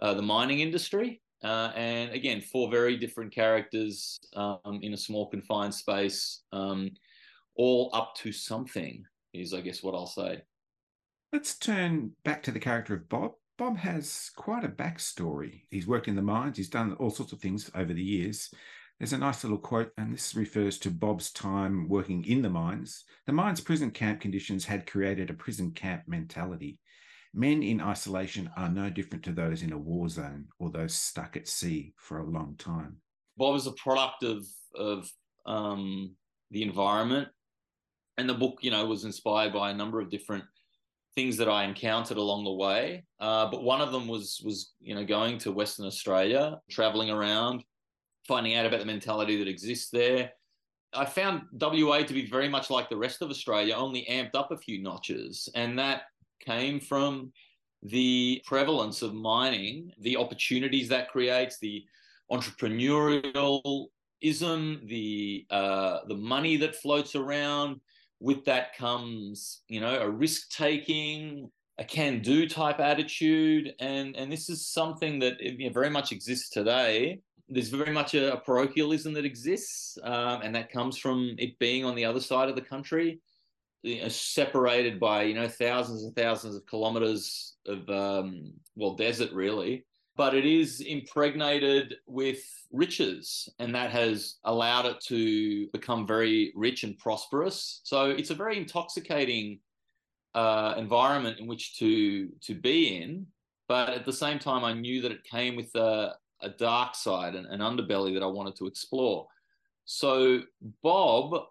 uh, 0.00 0.14
the 0.14 0.22
mining 0.22 0.60
industry. 0.60 1.20
And 1.42 2.10
again, 2.12 2.40
four 2.40 2.70
very 2.70 2.96
different 2.96 3.30
characters 3.30 4.18
um, 4.34 4.80
in 4.80 4.94
a 4.94 4.96
small 4.96 5.26
confined 5.26 5.74
space, 5.74 6.40
um, 6.52 6.90
all 7.54 7.90
up 7.92 8.14
to 8.16 8.32
something 8.32 9.04
is, 9.34 9.52
I 9.52 9.60
guess, 9.60 9.82
what 9.82 9.94
I'll 9.94 10.06
say. 10.06 10.40
Let's 11.34 11.58
turn 11.58 12.12
back 12.24 12.42
to 12.44 12.50
the 12.50 12.60
character 12.60 12.94
of 12.94 13.10
Bob. 13.10 13.32
Bob 13.56 13.76
has 13.78 14.30
quite 14.34 14.64
a 14.64 14.68
backstory. 14.68 15.62
He's 15.70 15.86
worked 15.86 16.08
in 16.08 16.16
the 16.16 16.22
mines, 16.22 16.56
he's 16.56 16.68
done 16.68 16.94
all 16.94 17.10
sorts 17.10 17.32
of 17.32 17.40
things 17.40 17.70
over 17.74 17.92
the 17.92 18.02
years. 18.02 18.50
There's 18.98 19.12
a 19.12 19.18
nice 19.18 19.42
little 19.42 19.58
quote, 19.58 19.90
and 19.98 20.12
this 20.12 20.34
refers 20.34 20.78
to 20.78 20.90
Bob's 20.90 21.32
time 21.32 21.88
working 21.88 22.24
in 22.24 22.42
the 22.42 22.50
mines. 22.50 23.04
The 23.26 23.32
mines' 23.32 23.60
prison 23.60 23.90
camp 23.90 24.20
conditions 24.20 24.64
had 24.64 24.86
created 24.86 25.30
a 25.30 25.34
prison 25.34 25.72
camp 25.72 26.04
mentality. 26.06 26.80
Men 27.32 27.64
in 27.64 27.80
isolation 27.80 28.48
are 28.56 28.68
no 28.68 28.90
different 28.90 29.24
to 29.24 29.32
those 29.32 29.62
in 29.62 29.72
a 29.72 29.78
war 29.78 30.08
zone 30.08 30.46
or 30.60 30.70
those 30.70 30.94
stuck 30.94 31.36
at 31.36 31.48
sea 31.48 31.92
for 31.96 32.18
a 32.18 32.30
long 32.30 32.54
time. 32.56 32.98
Bob 33.36 33.56
is 33.56 33.66
a 33.66 33.72
product 33.72 34.22
of 34.22 34.46
of 34.76 35.10
um, 35.44 36.14
the 36.52 36.62
environment, 36.62 37.28
and 38.16 38.28
the 38.28 38.34
book, 38.34 38.58
you 38.62 38.70
know, 38.70 38.86
was 38.86 39.04
inspired 39.04 39.52
by 39.52 39.70
a 39.70 39.74
number 39.74 40.00
of 40.00 40.10
different 40.10 40.44
things 41.16 41.36
that 41.36 41.48
I 41.48 41.64
encountered 41.64 42.16
along 42.16 42.44
the 42.44 42.52
way. 42.52 43.04
Uh, 43.20 43.50
but 43.50 43.62
one 43.62 43.80
of 43.80 43.92
them 43.92 44.08
was 44.08 44.40
was 44.44 44.72
you 44.80 44.94
know 44.94 45.04
going 45.04 45.38
to 45.38 45.52
Western 45.52 45.86
Australia, 45.86 46.60
traveling 46.70 47.10
around, 47.10 47.64
finding 48.26 48.54
out 48.56 48.66
about 48.66 48.80
the 48.80 48.86
mentality 48.86 49.36
that 49.38 49.48
exists 49.48 49.90
there. 49.90 50.32
I 50.92 51.04
found 51.04 51.42
WA 51.52 51.98
to 52.02 52.14
be 52.14 52.26
very 52.26 52.48
much 52.48 52.70
like 52.70 52.88
the 52.88 52.96
rest 52.96 53.20
of 53.20 53.30
Australia, 53.30 53.74
only 53.74 54.06
amped 54.10 54.34
up 54.34 54.52
a 54.52 54.56
few 54.56 54.82
notches, 54.82 55.48
and 55.54 55.78
that 55.78 56.02
came 56.40 56.80
from 56.80 57.32
the 57.82 58.42
prevalence 58.46 59.02
of 59.02 59.14
mining, 59.14 59.92
the 60.00 60.16
opportunities 60.16 60.88
that 60.88 61.10
creates, 61.10 61.58
the 61.58 61.84
entrepreneurialism, 62.30 63.88
the 64.88 65.46
uh, 65.50 65.98
the 66.08 66.16
money 66.16 66.56
that 66.56 66.76
floats 66.76 67.14
around. 67.14 67.80
With 68.24 68.46
that 68.46 68.74
comes, 68.74 69.60
you 69.68 69.80
know, 69.80 70.00
a 70.00 70.08
risk 70.08 70.48
taking, 70.48 71.50
a 71.76 71.84
can 71.84 72.22
do 72.22 72.48
type 72.48 72.80
attitude, 72.80 73.74
and 73.80 74.16
and 74.16 74.32
this 74.32 74.48
is 74.48 74.66
something 74.66 75.18
that 75.18 75.34
you 75.40 75.66
know, 75.66 75.72
very 75.72 75.90
much 75.90 76.10
exists 76.10 76.48
today. 76.48 77.20
There's 77.50 77.68
very 77.68 77.92
much 77.92 78.14
a, 78.14 78.32
a 78.32 78.40
parochialism 78.40 79.12
that 79.12 79.26
exists, 79.26 79.98
um, 80.02 80.40
and 80.42 80.54
that 80.54 80.72
comes 80.72 80.96
from 80.96 81.34
it 81.36 81.58
being 81.58 81.84
on 81.84 81.94
the 81.94 82.06
other 82.06 82.20
side 82.20 82.48
of 82.48 82.54
the 82.56 82.62
country 82.62 83.20
you 83.82 84.00
know, 84.00 84.08
separated 84.08 84.98
by 84.98 85.24
you 85.24 85.34
know 85.34 85.46
thousands 85.46 86.04
and 86.04 86.16
thousands 86.16 86.56
of 86.56 86.64
kilometers 86.64 87.56
of 87.66 87.86
um, 87.90 88.54
well 88.74 88.94
desert 88.94 89.30
really 89.32 89.84
but 90.16 90.34
it 90.34 90.46
is 90.46 90.80
impregnated 90.80 91.96
with 92.06 92.40
riches 92.72 93.48
and 93.58 93.74
that 93.74 93.90
has 93.90 94.36
allowed 94.44 94.86
it 94.86 95.00
to 95.00 95.66
become 95.68 96.06
very 96.06 96.52
rich 96.54 96.84
and 96.84 96.98
prosperous. 96.98 97.80
So 97.84 98.10
it's 98.10 98.30
a 98.30 98.34
very 98.34 98.56
intoxicating 98.56 99.60
uh, 100.34 100.74
environment 100.76 101.38
in 101.38 101.46
which 101.46 101.78
to 101.78 102.28
to 102.40 102.54
be 102.54 102.96
in 102.96 103.24
but 103.68 103.90
at 103.90 104.04
the 104.04 104.12
same 104.12 104.36
time 104.36 104.64
i 104.64 104.72
knew 104.72 105.00
that 105.00 105.12
it 105.12 105.22
came 105.22 105.54
with 105.54 105.72
a, 105.76 106.12
a 106.40 106.48
dark 106.48 106.96
side 106.96 107.36
and 107.36 107.46
an 107.46 107.60
underbelly 107.60 108.12
that 108.12 108.22
i 108.22 108.26
wanted 108.26 108.56
to 108.56 108.66
explore. 108.66 109.28
So 109.84 110.40
bob 110.82 111.44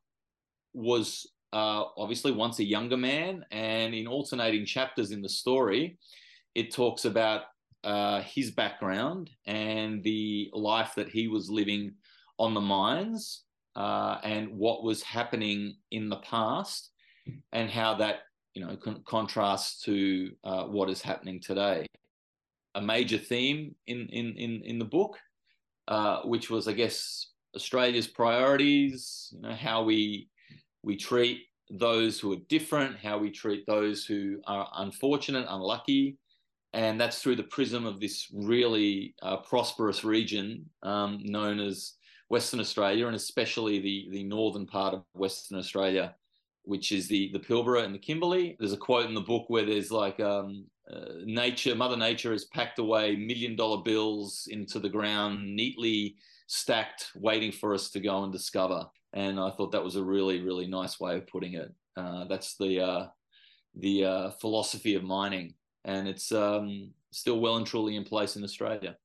was 0.74 1.28
uh, 1.54 1.86
obviously 1.98 2.32
once 2.32 2.60
a 2.60 2.64
younger 2.64 2.98
man, 2.98 3.46
and 3.52 3.94
in 3.94 4.08
alternating 4.08 4.66
chapters 4.66 5.12
in 5.12 5.22
the 5.22 5.30
story, 5.30 6.00
it 6.56 6.74
talks 6.74 7.06
about 7.06 7.44
uh, 7.84 8.22
his 8.22 8.52
background 8.52 9.30
and 9.46 10.04
the 10.04 10.50
life 10.54 10.94
that 10.96 11.10
he 11.10 11.28
was 11.28 11.50
living 11.50 11.94
on 12.40 12.54
the 12.54 12.62
mines 12.62 13.44
uh, 13.76 14.18
and 14.24 14.50
what 14.50 14.84
was 14.84 15.02
happening 15.02 15.76
in 15.92 16.10
the 16.10 16.18
past 16.18 16.92
and 17.52 17.70
how 17.70 17.94
that 17.96 18.22
you 18.54 18.66
know 18.66 18.76
con- 18.76 19.04
contrasts 19.06 19.82
to 19.84 20.32
uh, 20.44 20.64
what 20.66 20.90
is 20.90 21.02
happening 21.02 21.40
today. 21.40 21.86
A 22.76 22.82
major 22.82 23.18
theme 23.18 23.76
in 23.88 24.08
in 24.10 24.36
in, 24.38 24.62
in 24.64 24.80
the 24.80 24.86
book, 24.86 25.18
uh, 25.88 26.22
which 26.24 26.50
was 26.50 26.68
I 26.68 26.74
guess 26.74 27.28
Australia's 27.56 28.08
priorities, 28.08 29.30
you 29.34 29.42
know 29.42 29.54
how 29.54 29.84
we 29.84 30.30
we 30.84 30.96
treat 30.96 31.42
those 31.70 32.20
who 32.20 32.34
are 32.34 32.42
different, 32.50 32.98
how 32.98 33.18
we 33.18 33.32
treat 33.32 33.66
those 33.66 34.06
who 34.06 34.40
are 34.46 34.70
unfortunate, 34.78 35.46
unlucky. 35.50 36.18
And 36.74 37.00
that's 37.00 37.22
through 37.22 37.36
the 37.36 37.44
prism 37.44 37.86
of 37.86 38.00
this 38.00 38.28
really 38.34 39.16
uh, 39.22 39.38
prosperous 39.38 40.04
region 40.04 40.66
um, 40.82 41.20
known 41.24 41.60
as 41.60 41.94
Western 42.30 42.60
Australia, 42.60 43.06
and 43.06 43.16
especially 43.16 43.80
the, 43.80 44.08
the 44.12 44.24
northern 44.24 44.66
part 44.66 44.96
of 44.96 45.04
Western 45.14 45.60
Australia, 45.60 46.16
which 46.64 46.92
is 46.92 47.08
the, 47.08 47.30
the 47.32 47.40
Pilbara 47.40 47.84
and 47.84 47.94
the 47.94 48.00
Kimberley. 48.00 48.56
There's 48.60 48.74
a 48.74 48.78
quote 48.78 49.06
in 49.06 49.14
the 49.14 49.22
book 49.22 49.46
where 49.50 49.66
there's 49.66 49.92
like 49.92 50.20
um, 50.20 50.66
uh, 50.92 51.20
nature, 51.26 51.76
Mother 51.76 51.98
Nature 51.98 52.32
has 52.32 52.46
packed 52.46 52.80
away 52.80 53.16
million 53.16 53.56
dollar 53.56 53.84
bills 53.84 54.48
into 54.50 54.80
the 54.80 54.90
ground, 54.90 55.56
neatly 55.56 56.16
stacked, 56.48 57.12
waiting 57.16 57.52
for 57.52 57.76
us 57.76 57.92
to 57.92 58.00
go 58.00 58.24
and 58.24 58.34
discover 58.34 58.88
and 59.14 59.40
I 59.40 59.52
thought 59.52 59.72
that 59.72 59.84
was 59.84 59.96
a 59.96 60.04
really 60.04 60.42
really 60.42 60.68
nice 60.68 61.00
way 61.00 61.16
of 61.16 61.28
putting 61.28 61.54
it. 61.54 61.74
Uh, 61.96 62.26
that's 62.26 62.58
the 62.58 62.82
uh, 62.82 63.08
the 63.76 64.06
uh, 64.06 64.30
philosophy 64.32 64.96
of 64.96 65.04
mining, 65.04 65.54
and 65.86 66.08
it's 66.08 66.32
um, 66.32 66.92
still 67.12 67.40
well 67.40 67.58
and 67.58 67.66
truly 67.66 67.96
in 67.96 68.04
place 68.04 68.36
in 68.36 68.44
Australia. 68.44 68.96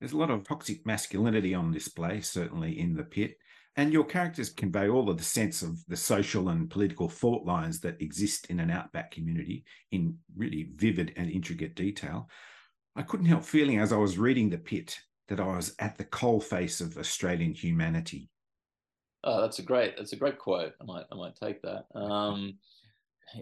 There's 0.00 0.12
a 0.12 0.18
lot 0.18 0.30
of 0.30 0.46
toxic 0.46 0.84
masculinity 0.84 1.54
on 1.54 1.72
display, 1.72 2.20
certainly 2.20 2.78
in 2.78 2.94
the 2.94 3.04
pit. 3.04 3.36
And 3.76 3.92
your 3.92 4.04
characters 4.04 4.50
convey 4.50 4.88
all 4.88 5.10
of 5.10 5.18
the 5.18 5.24
sense 5.24 5.62
of 5.62 5.84
the 5.86 5.96
social 5.96 6.50
and 6.50 6.70
political 6.70 7.08
fault 7.08 7.44
lines 7.44 7.80
that 7.80 8.00
exist 8.00 8.46
in 8.48 8.60
an 8.60 8.70
outback 8.70 9.10
community 9.10 9.64
in 9.90 10.16
really 10.36 10.70
vivid 10.76 11.12
and 11.16 11.30
intricate 11.30 11.74
detail. 11.74 12.28
I 12.94 13.02
couldn't 13.02 13.26
help 13.26 13.44
feeling 13.44 13.80
as 13.80 13.92
I 13.92 13.96
was 13.96 14.16
reading 14.16 14.48
The 14.48 14.58
Pit 14.58 14.96
that 15.28 15.40
I 15.40 15.56
was 15.56 15.74
at 15.80 15.96
the 15.96 16.04
coalface 16.04 16.80
of 16.80 16.96
Australian 16.98 17.54
humanity. 17.54 18.28
Oh, 19.24 19.40
that's 19.40 19.58
a 19.58 19.62
great 19.62 19.96
that's 19.96 20.12
a 20.12 20.16
great 20.16 20.38
quote. 20.38 20.74
I 20.80 20.84
might 20.84 21.04
I 21.10 21.16
might 21.16 21.34
take 21.34 21.62
that. 21.62 21.86
Um, 21.94 22.58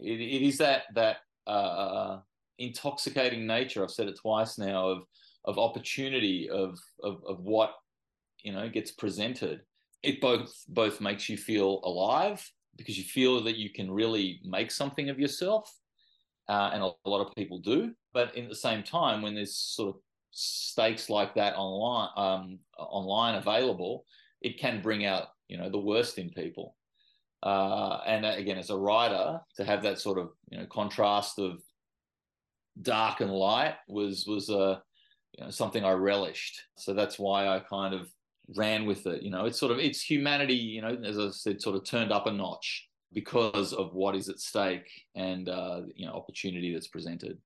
it, 0.01 0.21
it 0.21 0.47
is 0.47 0.59
that 0.59 0.85
that 0.95 1.17
uh, 1.47 2.21
intoxicating 2.63 3.47
nature. 3.47 3.83
I've 3.83 3.91
said 3.91 4.09
it 4.09 4.19
twice 4.21 4.59
now 4.59 4.89
of 4.89 5.03
of 5.45 5.59
opportunity 5.59 6.49
of 6.49 6.79
of 7.03 7.23
of 7.27 7.41
what 7.41 7.75
you 8.43 8.53
know 8.53 8.69
gets 8.69 8.91
presented. 8.91 9.61
It 10.03 10.21
both 10.21 10.53
both 10.69 11.01
makes 11.01 11.29
you 11.29 11.37
feel 11.37 11.81
alive 11.85 12.49
because 12.77 12.97
you 12.99 13.05
feel 13.05 13.43
that 13.45 13.57
you 13.57 13.71
can 13.71 13.91
really 13.91 14.41
make 14.45 14.71
something 14.71 15.11
of 15.11 15.19
yourself, 15.19 15.73
uh, 16.49 16.71
and 16.73 16.83
a, 16.83 16.91
a 17.05 17.11
lot 17.11 17.27
of 17.27 17.35
people 17.35 17.59
do. 17.59 17.93
But 18.13 18.35
in 18.37 18.49
the 18.49 18.55
same 18.55 18.83
time, 18.83 19.23
when 19.23 19.35
there's 19.35 19.57
sort 19.57 19.95
of 19.95 20.01
stakes 20.31 21.11
like 21.11 21.35
that 21.35 21.55
online 21.57 22.11
um, 22.17 22.59
online 22.79 23.37
available, 23.37 24.05
it 24.41 24.59
can 24.59 24.83
bring 24.83 25.05
out 25.05 25.29
you 25.49 25.59
know 25.59 25.71
the 25.71 25.79
worst 25.79 26.19
in 26.19 26.31
people. 26.31 26.77
Uh, 27.43 28.01
and 28.07 28.25
again, 28.25 28.57
as 28.57 28.71
a 28.71 28.77
writer, 28.77 29.41
to 29.57 29.65
have 29.65 29.83
that 29.83 29.99
sort 29.99 30.19
of 30.19 30.31
you 30.51 30.59
know 30.59 30.67
contrast 30.67 31.39
of 31.39 31.61
dark 32.81 33.21
and 33.21 33.31
light 33.31 33.75
was 33.89 34.25
was 34.27 34.49
a 34.49 34.59
uh, 34.59 34.79
you 35.39 35.45
know 35.45 35.51
something 35.51 35.85
I 35.85 35.93
relished. 35.93 36.61
So 36.77 36.95
that's 36.95 37.19
why 37.19 37.49
I 37.49 37.61
kind 37.61 37.95
of 37.95 38.09
ran 38.57 38.87
with 38.87 39.07
it. 39.07 39.23
You 39.23 39.31
know, 39.31 39.45
it's 39.45 39.59
sort 39.59 39.73
of 39.73 39.79
it's 39.79 40.03
humanity. 40.03 40.55
You 40.55 40.83
know, 40.83 40.97
as 41.05 41.19
I 41.19 41.31
said, 41.31 41.61
sort 41.61 41.77
of 41.77 41.85
turned 41.85 42.13
up 42.13 42.27
a 42.27 42.33
notch 42.33 42.89
because 43.13 43.73
of 43.73 43.93
what 43.93 44.17
is 44.17 44.29
at 44.29 44.41
stake 44.41 44.91
and 45.15 45.49
uh, 45.49 45.83
you 45.95 46.07
know 46.07 46.13
opportunity 46.13 46.73
that's 46.73 46.89
presented. 46.89 47.39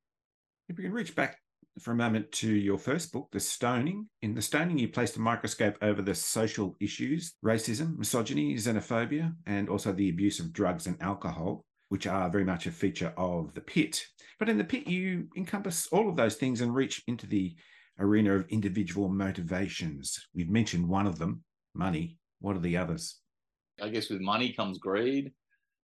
If 0.69 0.77
we 0.77 0.85
can 0.85 0.93
reach 0.93 1.15
back 1.15 1.39
for 1.81 1.93
a 1.93 1.97
moment 1.97 2.31
to 2.33 2.49
your 2.49 2.79
first 2.79 3.13
book, 3.13 3.29
The 3.33 3.41
Stoning. 3.41 4.09
In 4.23 4.35
The 4.35 4.43
Stoning, 4.43 4.79
you 4.79 4.89
placed 4.89 5.17
a 5.17 5.21
microscope 5.21 5.77
over 5.83 6.03
the 6.03 6.15
social 6.15 6.75
issues 6.81 7.35
racism, 7.45 7.99
misogyny, 7.99 8.55
xenophobia, 8.55 9.35
and 9.47 9.69
also 9.69 9.93
the 9.93 10.09
abuse 10.09 10.41
of 10.41 10.53
drugs 10.53 10.87
and 10.87 11.01
alcohol, 11.03 11.65
which 11.89 12.07
are 12.07 12.31
very 12.31 12.45
much 12.45 12.67
a 12.67 12.73
feature 12.73 13.13
of 13.17 13.55
The 13.55 13.61
Pit. 13.61 14.05
But 14.39 14.49
in 14.49 14.59
The 14.59 14.65
Pit, 14.65 14.87
you 14.87 15.29
encompass 15.37 15.89
all 15.93 16.09
of 16.09 16.17
those 16.17 16.37
things 16.37 16.61
and 16.61 16.75
reach 16.75 17.03
into 17.07 17.27
the 17.27 17.55
arena 17.99 18.35
of 18.35 18.47
individual 18.49 19.09
motivations. 19.09 20.19
We've 20.35 20.51
mentioned 20.51 20.89
one 20.89 21.07
of 21.07 21.19
them 21.19 21.43
money. 21.75 22.19
What 22.41 22.57
are 22.57 22.61
the 22.61 22.77
others? 22.77 23.21
I 23.81 23.89
guess 23.89 24.11
with 24.11 24.21
money 24.21 24.53
comes 24.53 24.79
greed. 24.79 25.33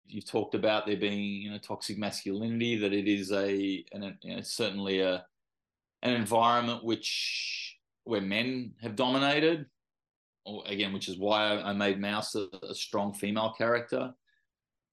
You've 0.06 0.28
talked 0.28 0.54
about 0.54 0.86
there 0.86 0.96
being, 0.96 1.42
you 1.42 1.50
know, 1.50 1.58
toxic 1.58 1.96
masculinity. 1.96 2.76
That 2.76 2.92
it 2.92 3.08
is 3.08 3.30
a, 3.32 3.84
and 3.92 4.14
you 4.22 4.36
know, 4.36 4.42
certainly 4.42 5.00
a 5.00 5.24
an 6.02 6.14
environment 6.14 6.84
which 6.84 7.76
where 8.04 8.20
men 8.20 8.72
have 8.82 8.96
dominated, 8.96 9.66
or 10.44 10.64
again, 10.66 10.92
which 10.92 11.08
is 11.08 11.18
why 11.18 11.56
I, 11.58 11.72
made 11.72 12.00
Mouse 12.00 12.34
a, 12.34 12.48
a, 12.68 12.74
strong 12.74 13.14
female 13.14 13.54
character. 13.56 14.12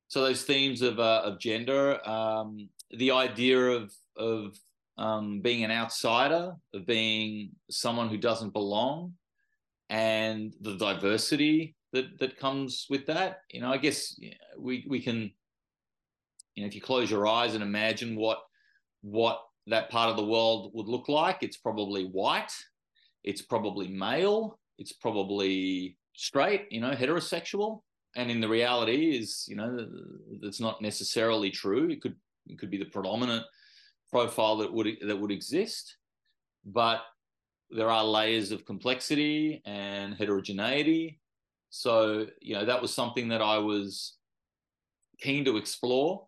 So 0.10 0.22
those 0.22 0.44
themes 0.44 0.82
of 0.82 1.00
uh, 1.00 1.22
of 1.24 1.40
gender, 1.40 2.06
um, 2.08 2.68
the 2.92 3.12
idea 3.12 3.60
of 3.60 3.94
of 4.18 4.58
um, 4.98 5.40
being 5.40 5.64
an 5.64 5.72
outsider, 5.72 6.54
of 6.74 6.86
being 6.86 7.52
someone 7.70 8.10
who 8.10 8.18
doesn't 8.18 8.52
belong, 8.52 9.14
and 9.90 10.54
the 10.62 10.76
diversity 10.76 11.76
that 11.94 12.20
that 12.20 12.38
comes 12.38 12.88
with 12.90 13.06
that. 13.06 13.42
You 13.52 13.62
know, 13.62 13.72
I 13.72 13.78
guess 13.78 14.20
we 14.58 14.84
we 14.90 15.00
can, 15.00 15.32
you 16.56 16.64
know, 16.64 16.68
if 16.68 16.74
you 16.74 16.82
close 16.82 17.12
your 17.12 17.28
eyes 17.28 17.54
and 17.54 17.64
imagine 17.64 18.16
what 18.16 18.40
what 19.02 19.42
that 19.68 19.92
part 19.92 20.10
of 20.10 20.18
the 20.18 20.26
world 20.26 20.72
would 20.74 20.88
look 20.88 21.08
like. 21.08 21.38
It's 21.42 21.58
probably 21.58 22.06
white, 22.06 22.52
it's 23.24 23.44
probably 23.44 23.88
male, 23.88 24.60
it's 24.80 24.94
probably 24.94 25.98
straight, 26.16 26.66
you 26.72 26.82
know, 26.82 26.94
heterosexual. 26.94 27.84
And 28.16 28.32
in 28.32 28.42
the 28.42 28.50
reality 28.50 29.18
is, 29.18 29.46
you 29.48 29.56
know, 29.56 29.88
that's 30.42 30.60
not 30.60 30.82
necessarily 30.82 31.52
true. 31.52 31.90
It 31.90 32.02
could 32.02 32.16
it 32.48 32.58
could 32.58 32.72
be 32.72 32.78
the 32.78 32.86
predominant 32.86 33.46
profile 34.12 34.58
that 34.58 34.74
would 34.74 34.98
that 35.06 35.20
would 35.20 35.32
exist, 35.32 35.98
but 36.66 37.02
there 37.70 37.90
are 37.90 38.04
layers 38.04 38.52
of 38.52 38.66
complexity 38.66 39.62
and 39.66 40.16
heterogeneity. 40.16 41.20
So 41.70 42.26
you 42.42 42.56
know 42.56 42.66
that 42.66 42.82
was 42.82 42.94
something 42.94 43.28
that 43.30 43.42
I 43.42 43.60
was 43.60 44.18
keen 45.20 45.46
to 45.46 45.58
explore. 45.58 46.26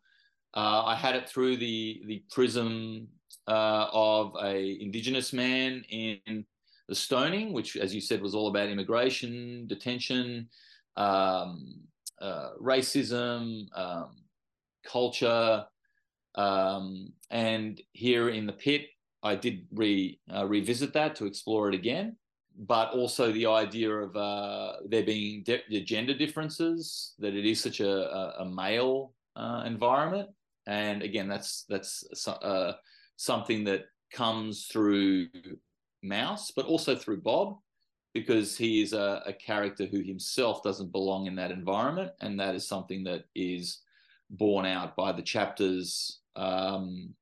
Uh, 0.55 0.83
I 0.85 0.95
had 0.95 1.15
it 1.15 1.27
through 1.27 1.57
the 1.57 2.03
the 2.05 2.23
prism 2.29 3.07
uh, 3.47 3.88
of 3.91 4.35
a 4.41 4.77
indigenous 4.79 5.33
man 5.33 5.83
in 5.89 6.45
the 6.88 6.95
stoning, 6.95 7.53
which, 7.53 7.77
as 7.77 7.95
you 7.95 8.01
said, 8.01 8.21
was 8.21 8.35
all 8.35 8.50
about 8.50 8.69
immigration, 8.69 9.65
detention, 9.67 10.50
um, 10.98 11.81
uh, 12.21 12.51
racism, 12.62 13.65
um, 13.77 14.15
culture, 14.86 15.65
um, 16.36 17.12
and 17.29 17.81
here 17.91 18.29
in 18.29 18.45
the 18.45 18.53
pit, 18.53 18.88
I 19.24 19.36
did 19.36 19.65
re 19.74 20.19
uh, 20.33 20.45
revisit 20.45 20.93
that 20.93 21.15
to 21.17 21.25
explore 21.25 21.69
it 21.69 21.75
again. 21.75 22.17
But 22.57 22.91
also 22.91 23.31
the 23.31 23.45
idea 23.45 23.89
of 23.91 24.15
uh, 24.15 24.74
there 24.89 25.03
being 25.03 25.43
de- 25.43 25.83
gender 25.83 26.13
differences, 26.13 27.13
that 27.19 27.33
it 27.33 27.45
is 27.45 27.62
such 27.62 27.79
a, 27.79 28.41
a, 28.41 28.45
male 28.45 29.13
uh, 29.38 29.63
environment, 29.65 30.29
and 30.67 31.01
again, 31.01 31.29
that's 31.29 31.65
that's 31.69 32.27
uh, 32.27 32.74
something 33.15 33.63
that 33.63 33.86
comes 34.12 34.65
through 34.65 35.27
Mouse, 36.03 36.51
but 36.51 36.65
also 36.65 36.95
through 36.95 37.21
Bob, 37.21 37.57
because 38.13 38.57
he 38.57 38.81
is 38.81 38.93
a, 38.93 39.23
a, 39.25 39.33
character 39.33 39.85
who 39.85 40.01
himself 40.01 40.61
doesn't 40.63 40.91
belong 40.91 41.27
in 41.27 41.35
that 41.35 41.51
environment. 41.51 42.11
And 42.19 42.39
that 42.39 42.55
is 42.55 42.67
something 42.67 43.03
that 43.05 43.25
is 43.35 43.79
borne 44.29 44.65
out 44.65 44.95
by 44.95 45.11
the 45.11 45.21
chapters 45.21 46.19
um, 46.35 47.13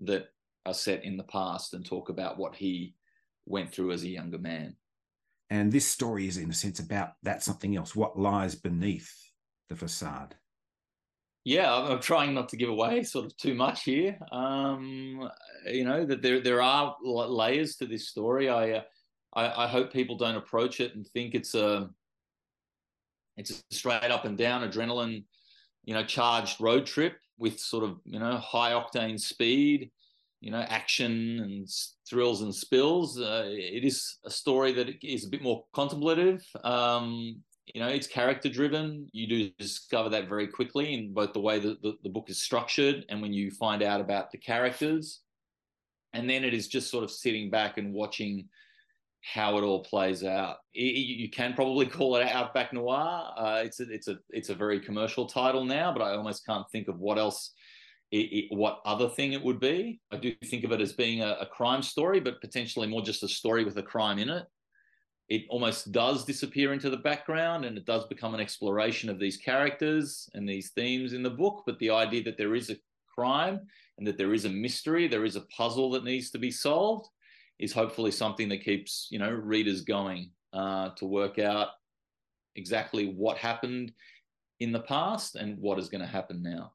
that 0.00 0.30
are 0.64 0.74
set 0.74 1.04
in 1.04 1.16
the 1.16 1.24
past 1.24 1.74
and 1.74 1.84
talk 1.84 2.08
about 2.08 2.38
what 2.38 2.54
he 2.54 2.94
went 3.46 3.72
through 3.72 3.92
as 3.92 4.02
a 4.02 4.08
younger 4.08 4.38
man. 4.38 4.76
And 5.50 5.72
this 5.72 5.86
story 5.86 6.28
is, 6.28 6.36
in 6.36 6.50
a 6.50 6.54
sense, 6.54 6.78
about 6.78 7.14
that 7.22 7.42
something 7.42 7.76
else, 7.76 7.96
what 7.96 8.18
lies 8.18 8.54
beneath 8.54 9.12
the 9.68 9.76
facade. 9.76 10.36
Yeah, 11.44 11.74
I'm 11.74 12.00
trying 12.00 12.34
not 12.34 12.50
to 12.50 12.56
give 12.56 12.68
away 12.68 13.02
sort 13.02 13.26
of 13.26 13.36
too 13.36 13.54
much 13.54 13.84
here. 13.84 14.18
Um, 14.30 15.28
you 15.66 15.84
know 15.84 16.04
that 16.04 16.22
there 16.22 16.40
there 16.40 16.60
are 16.60 16.94
layers 17.02 17.76
to 17.76 17.86
this 17.86 18.08
story. 18.08 18.48
I, 18.48 18.72
uh, 18.72 18.82
I 19.34 19.64
I 19.64 19.66
hope 19.66 19.92
people 19.92 20.16
don't 20.16 20.36
approach 20.36 20.80
it 20.80 20.94
and 20.94 21.06
think 21.06 21.34
it's 21.34 21.54
a 21.54 21.90
it's 23.36 23.50
a 23.50 23.74
straight 23.74 24.10
up 24.10 24.24
and 24.24 24.36
down 24.36 24.68
adrenaline, 24.68 25.24
you 25.84 25.94
know, 25.94 26.04
charged 26.04 26.60
road 26.60 26.86
trip 26.86 27.14
with 27.38 27.58
sort 27.58 27.84
of 27.84 28.00
you 28.04 28.18
know 28.18 28.36
high 28.36 28.72
octane 28.72 29.18
speed, 29.18 29.90
you 30.40 30.50
know, 30.50 30.60
action 30.60 31.40
and 31.40 31.68
thrills 32.08 32.42
and 32.42 32.54
spills. 32.54 33.18
Uh, 33.18 33.44
it 33.46 33.84
is 33.84 34.18
a 34.24 34.30
story 34.30 34.72
that 34.72 34.88
is 35.02 35.26
a 35.26 35.30
bit 35.30 35.42
more 35.42 35.64
contemplative. 35.72 36.44
Um, 36.64 37.42
you 37.74 37.80
know 37.80 37.88
it's 37.88 38.06
character 38.06 38.48
driven 38.48 39.08
you 39.12 39.26
do 39.26 39.50
discover 39.58 40.08
that 40.08 40.28
very 40.28 40.46
quickly 40.46 40.94
in 40.94 41.12
both 41.12 41.32
the 41.32 41.40
way 41.40 41.58
that 41.58 41.80
the, 41.82 41.94
the, 42.02 42.08
book 42.08 42.28
is 42.28 42.42
structured 42.42 43.04
and 43.08 43.20
when 43.22 43.32
you 43.32 43.50
find 43.50 43.82
out 43.82 44.00
about 44.00 44.30
the 44.30 44.38
characters 44.38 45.20
and 46.12 46.28
then 46.28 46.44
it 46.44 46.54
is 46.54 46.66
just 46.68 46.90
sort 46.90 47.04
of 47.04 47.10
sitting 47.10 47.50
back 47.50 47.78
and 47.78 47.92
watching 47.92 48.48
how 49.22 49.58
it 49.58 49.62
all 49.62 49.84
plays 49.84 50.24
out. 50.24 50.56
It, 50.74 50.96
you 50.96 51.28
can 51.30 51.54
probably 51.54 51.86
call 51.98 52.16
it 52.16 52.28
outback 52.28 52.72
noir. 52.72 53.32
Uh, 53.36 53.62
it's 53.64 53.80
a 53.80 53.90
it's 53.90 54.08
a 54.08 54.18
it's 54.30 54.48
a 54.48 54.54
very 54.54 54.80
commercial 54.80 55.26
title 55.26 55.64
now 55.64 55.92
but 55.92 56.02
i 56.02 56.16
almost 56.16 56.46
can't 56.46 56.68
think 56.70 56.88
of 56.88 56.98
what 56.98 57.18
else 57.18 57.52
it, 58.10 58.16
it, 58.16 58.44
what 58.50 58.80
other 58.84 59.08
thing 59.08 59.32
it 59.32 59.42
would 59.42 59.60
be. 59.60 60.00
I 60.10 60.16
do 60.16 60.34
think 60.44 60.64
of 60.64 60.72
it 60.72 60.80
as 60.80 60.92
being 60.92 61.22
a, 61.22 61.36
a 61.40 61.46
crime 61.46 61.82
story 61.82 62.18
but 62.20 62.40
potentially 62.40 62.88
more 62.88 63.02
just 63.02 63.22
a 63.22 63.28
story 63.28 63.64
with 63.64 63.76
a 63.76 63.82
crime 63.82 64.18
in 64.18 64.28
it. 64.28 64.46
It 65.28 65.42
almost 65.48 65.92
does 65.92 66.24
disappear 66.24 66.72
into 66.72 66.90
the 66.90 66.96
background 66.96 67.64
and 67.64 67.78
it 67.78 67.86
does 67.86 68.04
become 68.06 68.34
an 68.34 68.40
exploration 68.40 69.08
of 69.08 69.20
these 69.20 69.36
characters 69.36 70.28
and 70.34 70.48
these 70.48 70.70
themes 70.70 71.12
in 71.12 71.22
the 71.22 71.30
book. 71.30 71.62
But 71.66 71.78
the 71.78 71.90
idea 71.90 72.24
that 72.24 72.36
there 72.36 72.56
is 72.56 72.68
a 72.68 72.76
crime 73.14 73.60
and 73.98 74.06
that 74.08 74.18
there 74.18 74.34
is 74.34 74.44
a 74.44 74.50
mystery, 74.50 75.06
there 75.06 75.24
is 75.24 75.36
a 75.36 75.46
puzzle 75.56 75.90
that 75.92 76.02
needs 76.02 76.30
to 76.30 76.38
be 76.38 76.50
solved, 76.50 77.06
is 77.60 77.72
hopefully 77.72 78.10
something 78.10 78.48
that 78.48 78.64
keeps 78.64 79.06
you 79.10 79.18
know 79.18 79.30
readers 79.30 79.82
going 79.82 80.30
uh, 80.52 80.90
to 80.96 81.06
work 81.06 81.38
out 81.38 81.68
exactly 82.56 83.06
what 83.06 83.38
happened 83.38 83.92
in 84.58 84.72
the 84.72 84.80
past 84.80 85.36
and 85.36 85.56
what 85.58 85.78
is 85.78 85.88
going 85.88 86.00
to 86.00 86.06
happen 86.06 86.42
now. 86.42 86.72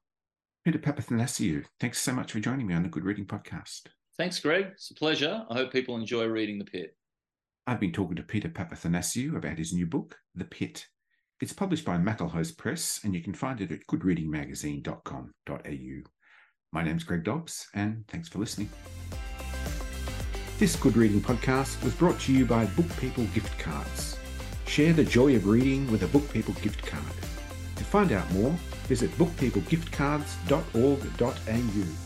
Peter 0.64 0.78
Papathanasiou, 0.78 1.64
thanks 1.78 2.00
so 2.00 2.12
much 2.12 2.32
for 2.32 2.40
joining 2.40 2.66
me 2.66 2.74
on 2.74 2.82
the 2.82 2.88
Good 2.88 3.04
Reading 3.04 3.26
Podcast. 3.26 3.82
Thanks, 4.16 4.40
Greg. 4.40 4.68
It's 4.72 4.90
a 4.90 4.94
pleasure. 4.94 5.44
I 5.48 5.54
hope 5.54 5.70
people 5.70 5.96
enjoy 5.96 6.24
reading 6.24 6.58
The 6.58 6.64
Pit. 6.64 6.96
I've 7.66 7.78
been 7.78 7.92
talking 7.92 8.16
to 8.16 8.22
Peter 8.22 8.48
Papathanasiou 8.48 9.36
about 9.36 9.58
his 9.58 9.72
new 9.72 9.86
book, 9.86 10.16
The 10.34 10.44
Pit. 10.44 10.86
It's 11.40 11.52
published 11.52 11.84
by 11.84 11.98
MacLehose 11.98 12.56
Press, 12.56 13.00
and 13.04 13.14
you 13.14 13.22
can 13.22 13.34
find 13.34 13.60
it 13.60 13.70
at 13.70 13.86
goodreadingmagazine.com.au. 13.88 16.10
My 16.72 16.82
name's 16.82 17.04
Greg 17.04 17.24
Dobbs, 17.24 17.68
and 17.74 18.04
thanks 18.08 18.28
for 18.28 18.38
listening. 18.38 18.70
This 20.58 20.74
Good 20.74 20.96
Reading 20.96 21.20
podcast 21.20 21.84
was 21.84 21.92
brought 21.92 22.18
to 22.20 22.32
you 22.32 22.46
by 22.46 22.64
Book 22.64 22.88
People 22.96 23.24
Gift 23.34 23.58
Cards. 23.58 24.16
Share 24.66 24.94
the 24.94 25.04
joy 25.04 25.36
of 25.36 25.46
reading 25.46 25.86
with 25.92 26.02
a 26.02 26.06
Book 26.06 26.32
People 26.32 26.54
gift 26.62 26.86
card. 26.86 27.04
To 27.76 27.84
find 27.84 28.10
out 28.10 28.32
more, 28.32 28.52
visit 28.88 29.10
bookpeoplegiftcards.org.au. 29.18 32.05